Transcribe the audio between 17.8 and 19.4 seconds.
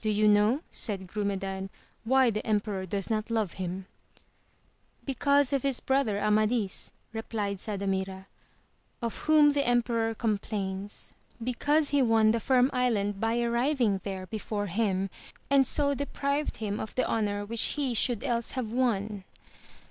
should else have won.